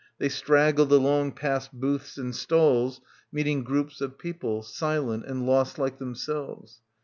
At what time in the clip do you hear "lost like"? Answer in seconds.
5.45-5.99